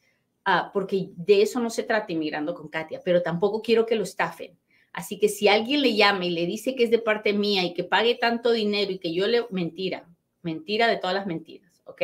ah, 0.48 0.70
porque 0.72 1.10
de 1.16 1.42
eso 1.42 1.60
no 1.60 1.70
se 1.70 1.82
trata 1.82 2.12
inmigrando 2.12 2.54
con 2.54 2.68
Katia, 2.68 3.02
pero 3.04 3.22
tampoco 3.22 3.60
quiero 3.60 3.84
que 3.84 3.96
lo 3.96 4.02
estafen. 4.02 4.58
Así 4.92 5.18
que 5.18 5.28
si 5.28 5.48
alguien 5.48 5.82
le 5.82 5.94
llama 5.94 6.24
y 6.24 6.30
le 6.30 6.46
dice 6.46 6.74
que 6.74 6.84
es 6.84 6.90
de 6.90 6.98
parte 6.98 7.32
mía 7.32 7.64
y 7.64 7.74
que 7.74 7.84
pague 7.84 8.14
tanto 8.14 8.52
dinero 8.52 8.90
y 8.90 8.98
que 8.98 9.12
yo 9.12 9.26
le... 9.26 9.46
Mentira, 9.50 10.08
mentira 10.42 10.88
de 10.88 10.96
todas 10.96 11.14
las 11.14 11.26
mentiras, 11.26 11.82
¿ok? 11.84 12.02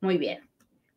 Muy 0.00 0.16
bien, 0.16 0.48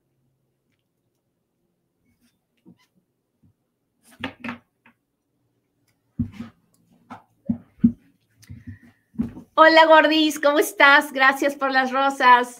Hola 9.56 9.87
Gordis, 9.87 10.40
¿cómo 10.40 10.59
estás? 10.59 11.12
Gracias 11.12 11.54
por 11.54 11.71
las 11.71 11.92
rosas. 11.92 12.59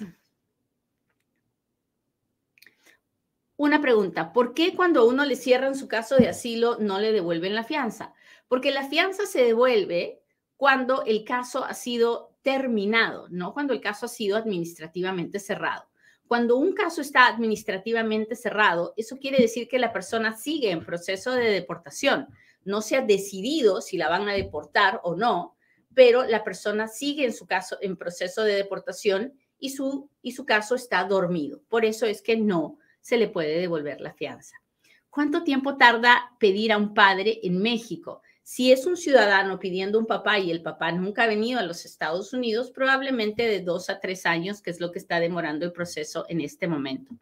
Una 3.65 3.81
pregunta, 3.81 4.35
¿por 4.35 4.53
qué 4.53 4.75
cuando 4.77 5.09
uno 5.09 5.25
le 5.25 5.37
cierran 5.37 5.75
su 5.75 5.89
caso 5.89 6.17
de 6.17 6.29
asilo 6.29 6.77
no 6.81 7.01
le 7.01 7.13
devuelven 7.13 7.55
la 7.55 7.65
fianza? 7.65 8.13
Porque 8.47 8.71
la 8.71 8.87
fianza 8.87 9.25
se 9.25 9.43
devuelve 9.43 10.21
cuando 10.59 11.03
el 11.07 11.25
caso 11.25 11.65
ha 11.65 11.73
sido 11.73 12.37
terminado, 12.43 13.27
no 13.31 13.55
cuando 13.55 13.73
el 13.73 13.81
caso 13.81 14.05
ha 14.05 14.11
sido 14.11 14.37
administrativamente 14.37 15.39
cerrado. 15.39 15.87
Cuando 16.29 16.59
un 16.59 16.75
caso 16.75 17.01
está 17.01 17.27
administrativamente 17.27 18.37
cerrado, 18.37 18.93
eso 18.99 19.17
quiere 19.17 19.41
decir 19.41 19.67
que 19.67 19.79
la 19.79 19.95
persona 19.95 20.37
sigue 20.37 20.71
en 20.71 20.85
proceso 20.85 21.33
de 21.33 21.51
deportación. 21.51 22.29
No 22.67 22.83
se 22.83 22.97
ha 22.97 23.01
decidido 23.01 23.81
si 23.81 23.97
la 23.97 24.11
van 24.11 24.29
a 24.29 24.35
deportar 24.35 25.01
o 25.05 25.17
no, 25.17 25.57
pero 25.95 26.25
la 26.25 26.45
persona 26.45 26.87
sigue 26.87 27.25
en 27.25 27.33
su 27.33 27.47
caso 27.47 27.79
en 27.81 27.97
proceso 27.97 28.43
de 28.43 28.57
deportación 28.57 29.33
y 29.59 29.71
su, 29.71 30.11
y 30.21 30.33
su 30.33 30.45
caso 30.45 30.75
está 30.75 31.03
dormido. 31.05 31.63
Por 31.71 31.87
eso 31.87 32.05
es 32.05 32.21
que 32.21 32.37
no 32.37 32.77
se 33.05 33.19
le 33.19 33.29
puede 33.29 33.61
devolver 33.61 34.01
la 34.01 34.15
fianza. 34.15 34.57
¿Cuánto 35.11 35.45
tiempo 35.45 35.77
tarda 35.77 36.33
pedir 36.41 36.73
a 36.73 36.79
un 36.79 36.95
padre 36.95 37.39
en 37.43 37.61
México? 37.61 38.23
Si 38.43 38.73
es 38.73 38.87
un 38.87 38.97
ciudadano 38.97 39.59
pidiendo 39.59 39.99
un 39.99 40.07
papá 40.07 40.39
y 40.39 40.51
el 40.51 40.63
papá 40.63 40.91
nunca 40.91 41.25
ha 41.25 41.27
venido 41.27 41.61
a 41.61 41.65
los 41.65 41.85
Estados 41.85 42.33
Unidos, 42.33 42.71
probablemente 42.71 43.47
de 43.47 43.61
dos 43.61 43.91
a 43.91 44.01
tres 44.01 44.25
años, 44.25 44.63
que 44.63 44.71
es 44.71 44.81
lo 44.81 44.91
que 44.91 44.99
está 44.99 45.21
demorando 45.21 45.67
el 45.67 45.73
proceso 45.73 46.25
en 46.31 46.41
este 46.41 46.67
momento. 46.67 47.15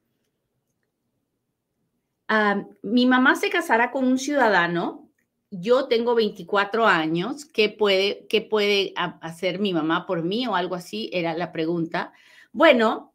Ah, 2.29 2.65
mi 2.83 3.05
mamá 3.05 3.35
se 3.35 3.51
casará 3.51 3.91
con 3.91 4.05
un 4.05 4.21
ciudadano. 4.21 5.11
Yo 5.51 5.89
tengo 5.89 6.15
24 6.15 6.87
años. 6.87 7.45
¿Qué 7.45 7.71
puede, 7.71 8.25
qué 8.29 8.41
puede 8.41 8.95
hacer 8.97 9.59
mi 9.59 9.73
mamá 9.73 10.07
por 10.07 10.23
mí 10.23 10.47
o 10.47 10.55
algo 10.55 10.77
así? 10.77 11.11
Era 11.13 11.35
la 11.35 11.51
pregunta. 11.51 12.13
Bueno, 12.53 13.13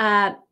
uh, 0.00 0.47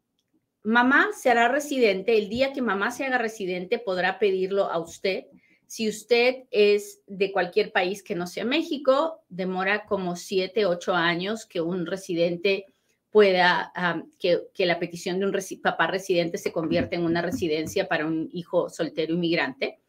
mamá 0.66 1.10
se 1.16 1.30
hará 1.30 1.48
residente. 1.48 2.18
El 2.18 2.28
día 2.28 2.52
que 2.52 2.60
mamá 2.60 2.90
se 2.90 3.04
haga 3.04 3.18
residente, 3.18 3.78
podrá 3.78 4.18
pedirlo 4.18 4.70
a 4.70 4.78
usted 4.78 5.24
si 5.66 5.88
usted 5.88 6.44
es 6.50 7.00
de 7.06 7.32
cualquier 7.32 7.72
país 7.72 8.02
que 8.02 8.14
no 8.14 8.26
sea 8.26 8.44
México, 8.44 9.20
demora 9.28 9.84
como 9.84 10.14
siete, 10.14 10.64
ocho 10.64 10.94
años 10.94 11.44
que 11.44 11.60
un 11.60 11.86
residente 11.86 12.66
pueda, 13.10 13.72
que, 14.18 14.48
la 14.58 14.78
petición 14.78 15.18
de 15.18 15.26
un 15.26 15.36
papá 15.62 15.88
residente 15.88 16.38
se 16.38 16.52
convierta 16.52 16.94
en 16.96 17.04
una 17.04 17.22
residencia 17.22 17.88
para 17.88 18.06
un 18.06 18.28
hijo 18.32 18.68
soltero 18.68 19.14
inmigrante. 19.14 19.80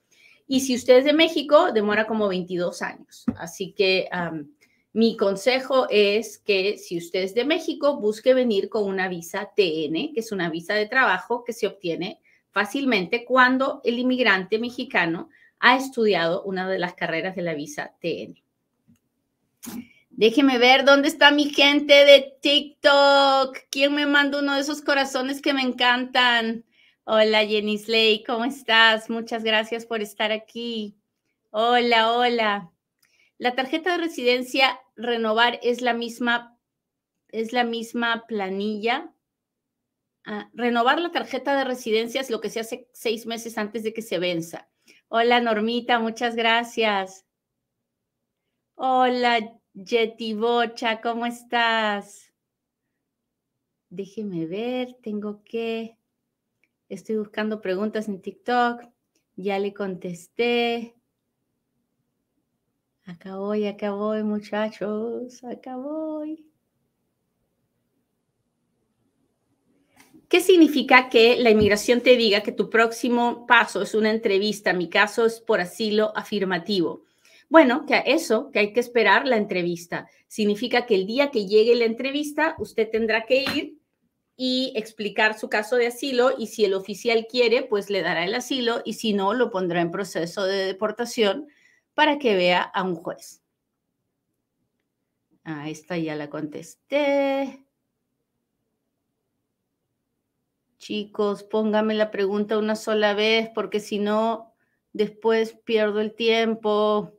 Y 0.47 0.61
si 0.61 0.75
usted 0.75 0.99
es 0.99 1.05
de 1.05 1.13
México, 1.13 1.71
demora 1.71 2.07
como 2.07 2.27
22 2.27 2.81
años. 2.81 3.25
Así 3.37 3.73
que 3.73 4.09
mi 4.93 5.15
consejo 5.15 5.87
es 5.89 6.37
que 6.39 6.77
si 6.77 6.97
usted 6.97 7.21
es 7.21 7.35
de 7.35 7.45
México, 7.45 7.99
busque 7.99 8.33
venir 8.33 8.69
con 8.69 8.85
una 8.85 9.07
visa 9.07 9.51
TN, 9.55 10.13
que 10.13 10.21
es 10.21 10.31
una 10.31 10.49
visa 10.49 10.73
de 10.73 10.87
trabajo 10.87 11.43
que 11.43 11.53
se 11.53 11.67
obtiene 11.67 12.21
fácilmente 12.49 13.23
cuando 13.23 13.81
el 13.83 13.99
inmigrante 13.99 14.57
mexicano 14.57 15.29
ha 15.59 15.75
estudiado 15.75 16.43
una 16.43 16.67
de 16.69 16.79
las 16.79 16.95
carreras 16.95 17.35
de 17.35 17.41
la 17.43 17.53
visa 17.53 17.93
TN. 18.01 18.41
Déjeme 20.09 20.57
ver 20.57 20.83
dónde 20.83 21.09
está 21.09 21.29
mi 21.29 21.45
gente 21.45 21.93
de 21.93 22.35
TikTok. 22.41 23.55
¿Quién 23.69 23.93
me 23.93 24.07
manda 24.07 24.39
uno 24.39 24.55
de 24.55 24.61
esos 24.61 24.81
corazones 24.81 25.41
que 25.41 25.53
me 25.53 25.61
encantan? 25.61 26.65
Hola 27.03 27.45
Jenny 27.45 27.77
Slay, 27.77 28.23
¿cómo 28.23 28.43
estás? 28.45 29.09
Muchas 29.09 29.43
gracias 29.43 29.85
por 29.85 30.01
estar 30.01 30.31
aquí. 30.31 30.95
Hola, 31.51 32.11
hola. 32.13 32.71
La 33.37 33.53
tarjeta 33.53 33.91
de 33.91 33.97
residencia 33.99 34.79
renovar 34.95 35.59
es 35.61 35.81
la 35.81 35.93
misma, 35.93 36.57
es 37.27 37.53
la 37.53 37.63
misma 37.63 38.25
planilla. 38.27 39.13
Ah, 40.25 40.49
renovar 40.53 40.99
la 40.99 41.11
tarjeta 41.11 41.55
de 41.55 41.63
residencia 41.63 42.19
es 42.19 42.29
lo 42.29 42.41
que 42.41 42.49
se 42.49 42.59
hace 42.59 42.89
seis 42.93 43.25
meses 43.27 43.57
antes 43.57 43.83
de 43.83 43.93
que 43.93 44.01
se 44.01 44.17
venza. 44.17 44.69
Hola 45.07 45.39
Normita, 45.39 45.99
muchas 45.99 46.35
gracias. 46.35 47.25
Hola 48.75 49.53
Bocha, 50.35 51.01
¿cómo 51.01 51.27
estás? 51.27 52.33
Déjeme 53.89 54.47
ver, 54.47 54.97
tengo 55.03 55.43
que... 55.43 55.97
Estoy 56.89 57.17
buscando 57.17 57.61
preguntas 57.61 58.07
en 58.07 58.21
TikTok. 58.21 58.81
Ya 59.35 59.59
le 59.59 59.73
contesté. 59.73 60.96
Acá 63.07 63.37
voy, 63.37 63.65
acá 63.67 63.91
voy, 63.91 64.21
muchachos. 64.23 65.41
Acá 65.45 65.77
voy. 65.77 66.45
¿Qué 70.27 70.41
significa 70.41 71.07
que 71.07 71.37
la 71.37 71.51
inmigración 71.51 72.01
te 72.01 72.17
diga 72.17 72.43
que 72.43 72.51
tu 72.51 72.69
próximo 72.69 73.47
paso 73.47 73.81
es 73.81 73.95
una 73.95 74.11
entrevista? 74.11 74.73
Mi 74.73 74.89
caso 74.89 75.25
es 75.25 75.39
por 75.39 75.61
asilo 75.61 76.11
afirmativo. 76.17 77.05
Bueno, 77.47 77.85
que 77.85 78.03
eso, 78.07 78.51
que 78.51 78.59
hay 78.59 78.73
que 78.73 78.81
esperar 78.81 79.25
la 79.25 79.37
entrevista. 79.37 80.09
Significa 80.27 80.85
que 80.85 80.95
el 80.95 81.07
día 81.07 81.31
que 81.31 81.47
llegue 81.47 81.75
la 81.75 81.85
entrevista, 81.85 82.57
usted 82.59 82.89
tendrá 82.91 83.25
que 83.25 83.45
ir 83.55 83.77
y 84.35 84.73
explicar 84.75 85.39
su 85.39 85.47
caso 85.47 85.77
de 85.77 85.87
asilo 85.87 86.33
y 86.37 86.47
si 86.47 86.65
el 86.65 86.73
oficial 86.73 87.25
quiere, 87.31 87.63
pues 87.63 87.89
le 87.89 88.01
dará 88.01 88.25
el 88.25 88.35
asilo 88.35 88.81
y 88.83 88.93
si 88.93 89.13
no, 89.13 89.33
lo 89.33 89.49
pondrá 89.49 89.79
en 89.79 89.91
proceso 89.91 90.43
de 90.43 90.65
deportación 90.65 91.47
para 91.97 92.19
que 92.19 92.35
vea 92.35 92.61
a 92.61 92.83
un 92.83 92.95
juez. 92.95 93.41
Ah, 95.43 95.67
esta 95.67 95.97
ya 95.97 96.15
la 96.15 96.29
contesté. 96.29 97.65
Chicos, 100.77 101.41
póngame 101.41 101.95
la 101.95 102.11
pregunta 102.11 102.59
una 102.59 102.75
sola 102.75 103.15
vez 103.15 103.49
porque 103.49 103.79
si 103.79 103.97
no, 103.97 104.53
después 104.93 105.57
pierdo 105.65 105.99
el 105.99 106.13
tiempo. 106.13 107.13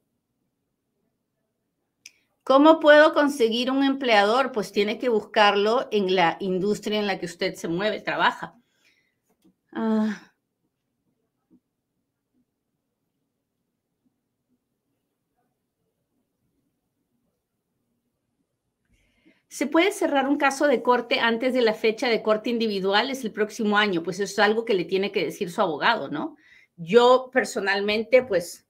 ¿Cómo 2.44 2.78
puedo 2.78 3.14
conseguir 3.14 3.72
un 3.72 3.82
empleador? 3.82 4.52
Pues 4.52 4.70
tiene 4.70 5.00
que 5.00 5.08
buscarlo 5.08 5.88
en 5.90 6.14
la 6.14 6.36
industria 6.38 7.00
en 7.00 7.08
la 7.08 7.18
que 7.18 7.26
usted 7.26 7.56
se 7.56 7.66
mueve, 7.66 8.00
trabaja. 8.00 8.54
Ah. 9.72 10.27
¿Se 19.58 19.66
puede 19.66 19.90
cerrar 19.90 20.28
un 20.28 20.36
caso 20.36 20.68
de 20.68 20.82
corte 20.84 21.18
antes 21.18 21.52
de 21.52 21.62
la 21.62 21.74
fecha 21.74 22.08
de 22.08 22.22
corte 22.22 22.48
individual? 22.48 23.10
Es 23.10 23.24
el 23.24 23.32
próximo 23.32 23.76
año. 23.76 24.04
Pues 24.04 24.20
eso 24.20 24.34
es 24.34 24.38
algo 24.38 24.64
que 24.64 24.72
le 24.72 24.84
tiene 24.84 25.10
que 25.10 25.24
decir 25.24 25.50
su 25.50 25.60
abogado, 25.60 26.08
¿no? 26.08 26.36
Yo 26.76 27.28
personalmente, 27.32 28.22
pues 28.22 28.68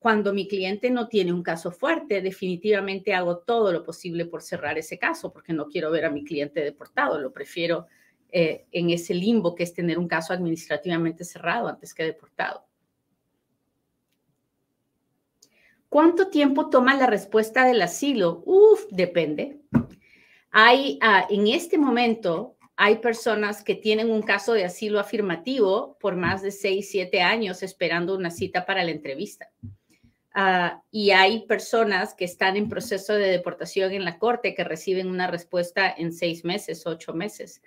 cuando 0.00 0.32
mi 0.32 0.48
cliente 0.48 0.90
no 0.90 1.06
tiene 1.06 1.32
un 1.32 1.44
caso 1.44 1.70
fuerte, 1.70 2.20
definitivamente 2.20 3.14
hago 3.14 3.38
todo 3.38 3.70
lo 3.70 3.84
posible 3.84 4.26
por 4.26 4.42
cerrar 4.42 4.76
ese 4.76 4.98
caso, 4.98 5.32
porque 5.32 5.52
no 5.52 5.68
quiero 5.68 5.88
ver 5.92 6.04
a 6.04 6.10
mi 6.10 6.24
cliente 6.24 6.64
deportado, 6.64 7.20
lo 7.20 7.32
prefiero 7.32 7.86
eh, 8.28 8.66
en 8.72 8.90
ese 8.90 9.14
limbo 9.14 9.54
que 9.54 9.62
es 9.62 9.72
tener 9.72 10.00
un 10.00 10.08
caso 10.08 10.32
administrativamente 10.32 11.22
cerrado 11.22 11.68
antes 11.68 11.94
que 11.94 12.02
deportado. 12.02 12.66
¿Cuánto 15.88 16.26
tiempo 16.26 16.70
toma 16.70 16.96
la 16.96 17.06
respuesta 17.06 17.64
del 17.64 17.80
asilo? 17.80 18.42
Uf, 18.44 18.84
depende. 18.90 19.60
Hay, 20.50 20.98
ah, 21.02 21.26
en 21.28 21.46
este 21.48 21.78
momento, 21.78 22.56
hay 22.76 22.98
personas 22.98 23.62
que 23.62 23.74
tienen 23.74 24.10
un 24.10 24.22
caso 24.22 24.52
de 24.52 24.64
asilo 24.64 25.00
afirmativo 25.00 25.96
por 26.00 26.16
más 26.16 26.42
de 26.42 26.50
6, 26.50 26.88
7 26.90 27.20
años 27.20 27.62
esperando 27.62 28.14
una 28.16 28.30
cita 28.30 28.64
para 28.64 28.84
la 28.84 28.92
entrevista. 28.92 29.50
Ah, 30.32 30.82
y 30.92 31.10
hay 31.10 31.46
personas 31.46 32.14
que 32.14 32.24
están 32.24 32.56
en 32.56 32.68
proceso 32.68 33.14
de 33.14 33.26
deportación 33.28 33.92
en 33.92 34.04
la 34.04 34.18
corte 34.18 34.54
que 34.54 34.62
reciben 34.62 35.08
una 35.08 35.26
respuesta 35.26 35.92
en 35.96 36.12
seis 36.12 36.44
meses, 36.44 36.86
ocho 36.86 37.12
meses. 37.12 37.60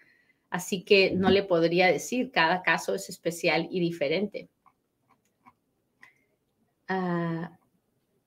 Así 0.49 0.83
que 0.83 1.11
no 1.11 1.29
le 1.29 1.43
podría 1.43 1.87
decir, 1.87 2.31
cada 2.31 2.61
caso 2.61 2.95
es 2.95 3.09
especial 3.09 3.67
y 3.69 3.81
diferente. 3.81 4.49
Ah, 6.87 7.57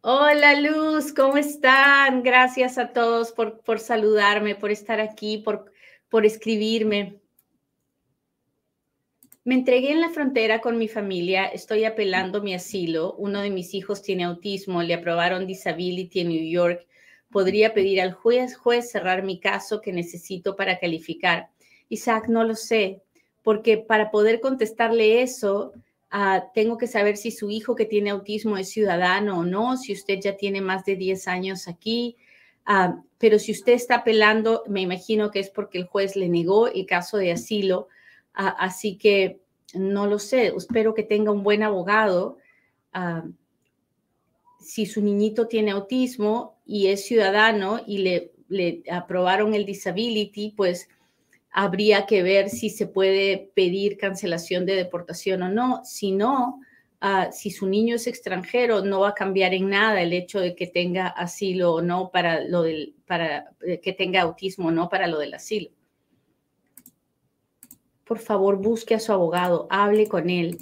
hola 0.07 0.61
Luz, 0.61 1.15
¿cómo 1.15 1.39
están? 1.39 2.23
Gracias 2.23 2.77
a 2.77 2.93
todos 2.93 3.33
por, 3.33 3.61
por 3.63 3.79
saludarme, 3.81 4.55
por 4.55 4.71
estar 4.71 5.01
aquí, 5.01 5.39
por, 5.39 5.73
por 6.11 6.27
escribirme. 6.27 7.23
Me 9.45 9.55
entregué 9.55 9.93
en 9.93 10.03
la 10.03 10.11
frontera 10.11 10.61
con 10.61 10.77
mi 10.77 10.89
familia, 10.89 11.47
estoy 11.47 11.87
apelando 11.87 12.43
mi 12.43 12.53
asilo, 12.53 13.15
uno 13.15 13.41
de 13.41 13.49
mis 13.49 13.73
hijos 13.73 14.03
tiene 14.03 14.25
autismo, 14.25 14.83
le 14.83 14.93
aprobaron 14.93 15.47
disability 15.47 16.21
en 16.21 16.29
New 16.29 16.51
York, 16.51 16.87
podría 17.31 17.73
pedir 17.73 18.03
al 18.03 18.13
juez, 18.13 18.59
juez 18.59 18.91
cerrar 18.91 19.23
mi 19.23 19.41
caso 19.41 19.81
que 19.81 19.95
necesito 19.95 20.55
para 20.55 20.79
calificar. 20.79 21.49
Isaac, 21.89 22.29
no 22.29 22.45
lo 22.45 22.57
sé, 22.57 23.01
porque 23.43 23.79
para 23.79 24.11
poder 24.11 24.41
contestarle 24.41 25.23
eso, 25.23 25.73
ah, 26.17 26.45
tengo 26.55 26.79
que 26.79 26.87
saber 26.87 27.17
si 27.17 27.33
su 27.33 27.51
hijo 27.51 27.75
que 27.75 27.87
tiene 27.87 28.11
autismo 28.11 28.57
es 28.57 28.71
ciudadano 28.71 29.41
o 29.41 29.45
no, 29.45 29.77
si 29.77 29.93
usted 29.93 30.21
ya 30.23 30.37
tiene 30.37 30.61
más 30.61 30.85
de 30.85 30.95
10 30.95 31.27
años 31.27 31.67
aquí. 31.67 32.17
Ah, 32.65 33.03
pero 33.19 33.41
si 33.41 33.51
usted 33.51 33.73
está 33.73 33.97
apelando, 33.97 34.63
me 34.69 34.81
imagino 34.81 35.33
que 35.33 35.41
es 35.41 35.51
porque 35.51 35.79
el 35.79 35.87
juez 35.87 36.15
le 36.15 36.29
negó 36.29 36.69
el 36.69 36.87
caso 36.87 37.19
de 37.19 37.33
asilo 37.33 37.89
Ah, 38.35 38.49
así 38.59 38.97
que 38.97 39.41
no 39.75 40.07
lo 40.07 40.19
sé, 40.19 40.49
espero 40.57 40.93
que 40.93 41.05
tenga 41.05 41.31
un 41.31 41.43
buen 41.43 41.63
abogado. 41.63 42.39
Si 44.61 44.87
su 44.87 45.03
niñito 45.03 45.47
tiene 45.47 45.73
autismo 45.73 46.59
y 46.65 46.89
es 46.89 47.05
ciudadano 47.07 47.81
y 47.87 47.99
le 48.49 48.83
aprobaron 48.91 49.55
el 49.55 49.67
disability, 49.67 50.53
pues 50.57 50.89
habría 51.55 52.05
que 52.05 52.23
ver 52.23 52.51
si 52.51 52.69
se 52.69 52.87
puede 52.87 53.51
pedir 53.55 53.97
cancelación 53.97 54.67
de 54.67 54.75
deportación 54.75 55.43
o 55.43 55.49
no. 55.49 55.83
Si 55.85 56.13
no, 56.13 56.61
ah, 57.01 57.31
si 57.33 57.51
su 57.51 57.67
niño 57.67 57.97
es 57.97 58.07
extranjero, 58.07 58.85
no 58.85 59.01
va 59.01 59.11
a 59.11 59.15
cambiar 59.15 59.55
en 59.55 59.71
nada 59.71 60.03
el 60.03 60.13
hecho 60.13 60.41
de 60.41 60.55
que 60.55 60.67
tenga 60.67 61.07
asilo 61.07 61.75
o 61.75 61.81
no 61.81 62.11
para 62.11 62.45
lo 62.45 62.63
del, 62.63 62.95
para 63.07 63.53
eh, 63.67 63.81
que 63.81 63.93
tenga 63.95 64.21
autismo 64.21 64.69
o 64.69 64.71
no 64.71 64.91
para 64.91 65.07
lo 65.07 65.19
del 65.19 65.33
asilo 65.33 65.71
por 68.05 68.19
favor 68.19 68.57
busque 68.59 68.95
a 68.95 69.01
su 69.01 69.13
abogado, 69.13 69.67
hable 69.71 70.07
con 70.07 70.31
él. 70.31 70.59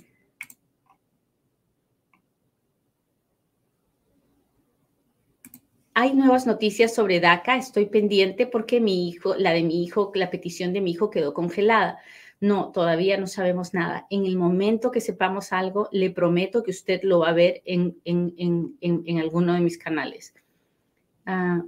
Hay 5.94 6.14
nuevas 6.14 6.46
noticias 6.46 6.94
sobre 6.94 7.20
DACA, 7.20 7.56
estoy 7.56 7.86
pendiente 7.86 8.46
porque 8.46 8.80
mi 8.80 9.08
hijo, 9.08 9.34
la 9.36 9.52
de 9.52 9.62
mi 9.62 9.84
hijo, 9.84 10.10
la 10.14 10.30
petición 10.30 10.72
de 10.72 10.80
mi 10.80 10.92
hijo 10.92 11.10
quedó 11.10 11.34
congelada. 11.34 11.98
No, 12.40 12.72
todavía 12.72 13.18
no 13.18 13.26
sabemos 13.26 13.74
nada. 13.74 14.06
En 14.10 14.24
el 14.26 14.36
momento 14.36 14.90
que 14.90 15.00
sepamos 15.00 15.52
algo, 15.52 15.88
le 15.92 16.10
prometo 16.10 16.62
que 16.62 16.70
usted 16.70 17.00
lo 17.02 17.20
va 17.20 17.28
a 17.28 17.34
ver 17.34 17.62
en, 17.64 17.94
alguno 19.20 19.54
de 19.54 19.60
mis 19.60 19.78
canales. 19.78 20.34
Ah, 21.26 21.62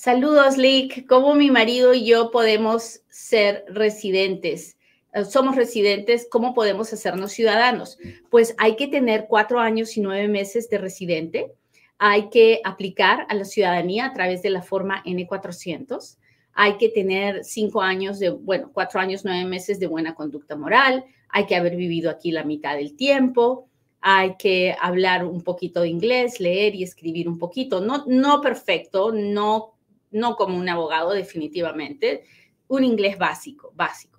Saludos, 0.00 0.56
Lick. 0.56 1.06
¿Cómo 1.06 1.34
mi 1.34 1.50
marido 1.50 1.92
y 1.92 2.06
yo 2.06 2.30
podemos 2.30 3.02
ser 3.10 3.66
residentes? 3.68 4.78
Eh, 5.12 5.26
somos 5.26 5.56
residentes, 5.56 6.26
¿cómo 6.30 6.54
podemos 6.54 6.90
hacernos 6.94 7.32
ciudadanos? 7.32 7.98
Pues 8.30 8.54
hay 8.56 8.76
que 8.76 8.88
tener 8.88 9.26
cuatro 9.28 9.60
años 9.60 9.98
y 9.98 10.00
nueve 10.00 10.26
meses 10.26 10.70
de 10.70 10.78
residente. 10.78 11.52
Hay 12.00 12.30
que 12.30 12.60
aplicar 12.64 13.26
a 13.28 13.34
la 13.34 13.44
ciudadanía 13.44 14.06
a 14.06 14.12
través 14.12 14.42
de 14.42 14.50
la 14.50 14.62
forma 14.62 15.04
N400. 15.04 16.18
Hay 16.54 16.78
que 16.78 16.88
tener 16.88 17.44
cinco 17.44 17.80
años 17.80 18.18
de, 18.18 18.30
bueno, 18.30 18.70
cuatro 18.74 18.98
años, 18.98 19.24
nueve 19.24 19.44
meses 19.44 19.78
de 19.78 19.86
buena 19.86 20.16
conducta 20.16 20.56
moral. 20.56 21.04
Hay 21.28 21.46
que 21.46 21.54
haber 21.54 21.76
vivido 21.76 22.10
aquí 22.10 22.32
la 22.32 22.42
mitad 22.42 22.74
del 22.74 22.96
tiempo 22.96 23.66
hay 24.02 24.36
que 24.38 24.74
hablar 24.80 25.26
un 25.26 25.42
poquito 25.42 25.82
de 25.82 25.90
inglés, 25.90 26.40
leer 26.40 26.74
y 26.74 26.82
escribir 26.82 27.28
un 27.28 27.36
poquito. 27.36 27.82
No, 27.82 28.04
no 28.06 28.40
perfecto, 28.40 29.12
no 29.12 29.74
no 30.10 30.36
como 30.36 30.58
un 30.58 30.68
abogado 30.68 31.12
definitivamente, 31.12 32.24
un 32.68 32.84
inglés 32.84 33.18
básico, 33.18 33.72
básico. 33.74 34.09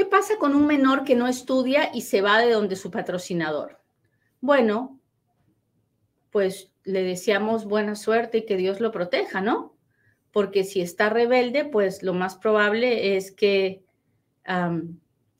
¿Qué 0.00 0.06
pasa 0.06 0.38
con 0.38 0.54
un 0.54 0.66
menor 0.66 1.04
que 1.04 1.14
no 1.14 1.28
estudia 1.28 1.90
y 1.92 2.00
se 2.00 2.22
va 2.22 2.38
de 2.38 2.50
donde 2.52 2.74
su 2.74 2.90
patrocinador? 2.90 3.82
Bueno, 4.40 4.98
pues 6.30 6.72
le 6.84 7.02
deseamos 7.02 7.66
buena 7.66 7.94
suerte 7.94 8.38
y 8.38 8.46
que 8.46 8.56
Dios 8.56 8.80
lo 8.80 8.92
proteja, 8.92 9.42
¿no? 9.42 9.76
Porque 10.32 10.64
si 10.64 10.80
está 10.80 11.10
rebelde, 11.10 11.66
pues 11.66 12.02
lo 12.02 12.14
más 12.14 12.36
probable 12.36 13.18
es 13.18 13.30
que, 13.30 13.84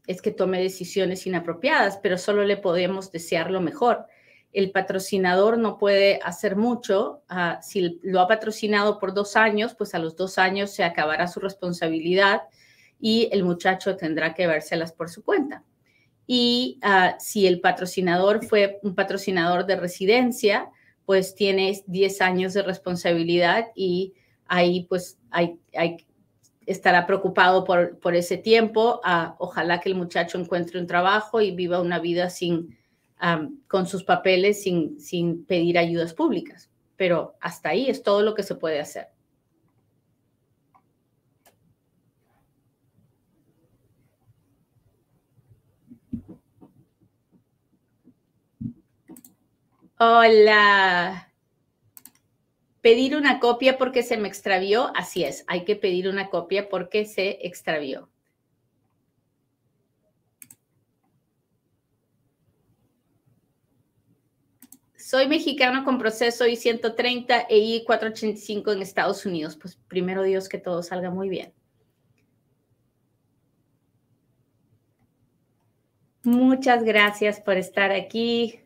es 0.07 0.20
que 0.20 0.31
tome 0.31 0.61
decisiones 0.61 1.27
inapropiadas, 1.27 1.96
pero 1.96 2.18
solo 2.18 2.44
le 2.44 2.59
podemos 2.59 3.11
desear 3.11 3.51
lo 3.51 3.62
mejor 3.62 4.09
el 4.53 4.73
patrocinador 4.73 5.59
no 5.59 5.79
puede 5.79 6.18
hacer 6.23 6.57
mucho. 6.57 7.23
Ah, 7.29 7.61
si 7.62 8.01
lo 8.03 8.20
ha 8.20 8.29
patrocinado 8.29 8.99
por 8.99 9.14
dos 9.14 9.37
años, 9.37 9.75
pues 9.75 9.94
a 9.94 9.99
los 9.99 10.16
dos 10.16 10.38
años 10.38 10.70
se 10.70 10.85
acabará 10.85 11.29
su 11.29 11.40
responsabilidad 11.40 12.42
y 13.00 13.28
el 13.32 13.44
muchacho 13.44 13.96
tendrá 13.96 14.34
que 14.34 14.46
vérselas 14.46 14.92
por 14.92 15.10
su 15.10 15.24
cuenta. 15.24 15.64
Y 16.26 16.78
ah, 16.82 17.16
si 17.18 17.46
el 17.46 17.60
patrocinador 17.60 18.44
fue 18.44 18.78
un 18.82 18.94
patrocinador 18.94 19.66
de 19.66 19.76
residencia, 19.76 20.70
pues 21.06 21.34
tiene 21.34 21.82
10 21.86 22.20
años 22.20 22.54
de 22.54 22.62
responsabilidad 22.62 23.68
y 23.74 24.14
ahí 24.46 24.86
pues 24.88 25.18
hay, 25.30 25.58
estará 26.66 27.06
preocupado 27.06 27.64
por, 27.64 27.98
por 27.98 28.14
ese 28.14 28.36
tiempo. 28.36 29.00
Ah, 29.02 29.34
ojalá 29.38 29.80
que 29.80 29.88
el 29.88 29.96
muchacho 29.96 30.38
encuentre 30.38 30.78
un 30.78 30.86
trabajo 30.86 31.40
y 31.40 31.50
viva 31.50 31.80
una 31.80 31.98
vida 31.98 32.30
sin 32.30 32.78
con 33.68 33.86
sus 33.86 34.04
papeles 34.04 34.62
sin, 34.62 34.98
sin 34.98 35.44
pedir 35.44 35.78
ayudas 35.78 36.14
públicas. 36.14 36.70
Pero 36.96 37.34
hasta 37.40 37.70
ahí 37.70 37.88
es 37.90 38.02
todo 38.02 38.22
lo 38.22 38.34
que 38.34 38.42
se 38.42 38.54
puede 38.54 38.80
hacer. 38.80 39.08
Hola. 50.02 51.30
Pedir 52.80 53.14
una 53.16 53.38
copia 53.38 53.76
porque 53.76 54.02
se 54.02 54.16
me 54.16 54.28
extravió, 54.28 54.90
así 54.96 55.24
es, 55.24 55.44
hay 55.46 55.66
que 55.66 55.76
pedir 55.76 56.08
una 56.08 56.30
copia 56.30 56.70
porque 56.70 57.04
se 57.04 57.46
extravió. 57.46 58.08
Soy 64.96 65.28
mexicano 65.28 65.84
con 65.84 65.98
proceso 65.98 66.46
I-130 66.46 67.44
e 67.50 67.58
I-485 67.58 68.72
en 68.72 68.80
Estados 68.80 69.26
Unidos. 69.26 69.56
Pues 69.56 69.76
primero 69.86 70.22
Dios 70.22 70.48
que 70.48 70.56
todo 70.56 70.82
salga 70.82 71.10
muy 71.10 71.28
bien. 71.28 71.52
Muchas 76.22 76.84
gracias 76.84 77.38
por 77.42 77.58
estar 77.58 77.90
aquí. 77.90 78.60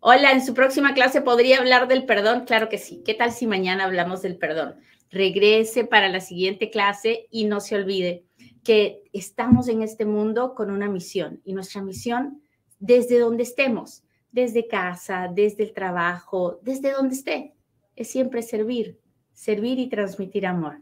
Hola, 0.00 0.32
en 0.32 0.44
su 0.44 0.54
próxima 0.54 0.94
clase 0.94 1.20
podría 1.20 1.58
hablar 1.58 1.88
del 1.88 2.04
perdón. 2.06 2.44
Claro 2.44 2.68
que 2.68 2.78
sí. 2.78 3.02
¿Qué 3.04 3.14
tal 3.14 3.32
si 3.32 3.46
mañana 3.46 3.84
hablamos 3.84 4.22
del 4.22 4.36
perdón? 4.36 4.76
Regrese 5.10 5.84
para 5.84 6.08
la 6.08 6.20
siguiente 6.20 6.70
clase 6.70 7.26
y 7.30 7.46
no 7.46 7.60
se 7.60 7.76
olvide 7.76 8.24
que 8.62 9.02
estamos 9.12 9.68
en 9.68 9.82
este 9.82 10.04
mundo 10.04 10.54
con 10.54 10.70
una 10.70 10.88
misión 10.88 11.40
y 11.44 11.52
nuestra 11.52 11.82
misión 11.82 12.42
desde 12.78 13.18
donde 13.18 13.42
estemos 13.42 14.02
desde 14.30 14.68
casa, 14.68 15.28
desde 15.32 15.64
el 15.64 15.72
trabajo, 15.72 16.58
desde 16.62 16.92
donde 16.92 17.14
esté. 17.14 17.54
Es 17.96 18.10
siempre 18.10 18.42
servir, 18.42 18.98
servir 19.32 19.78
y 19.78 19.88
transmitir 19.88 20.46
amor. 20.46 20.80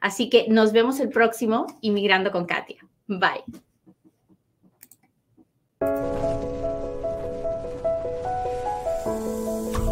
Así 0.00 0.28
que 0.28 0.46
nos 0.48 0.72
vemos 0.72 1.00
el 1.00 1.08
próximo 1.08 1.66
Inmigrando 1.80 2.30
con 2.30 2.44
Katia. 2.46 2.86
Bye. 3.06 3.44